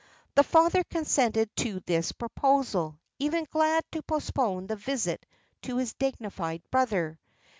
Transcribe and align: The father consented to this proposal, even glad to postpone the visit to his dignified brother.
The 0.33 0.41
father 0.43 0.83
consented 0.83 1.55
to 1.57 1.79
this 1.81 2.11
proposal, 2.11 2.99
even 3.19 3.45
glad 3.51 3.85
to 3.91 4.01
postpone 4.01 4.65
the 4.65 4.75
visit 4.75 5.23
to 5.61 5.77
his 5.77 5.93
dignified 5.93 6.63
brother. 6.71 7.19